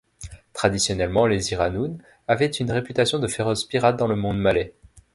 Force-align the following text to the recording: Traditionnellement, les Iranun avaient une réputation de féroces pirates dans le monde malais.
Traditionnellement, 0.53 1.27
les 1.27 1.51
Iranun 1.51 1.99
avaient 2.27 2.47
une 2.49 2.71
réputation 2.71 3.19
de 3.19 3.27
féroces 3.27 3.65
pirates 3.65 3.97
dans 3.99 4.07
le 4.07 4.15
monde 4.15 4.39
malais. 4.39 4.73